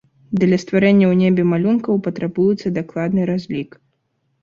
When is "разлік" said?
3.35-3.83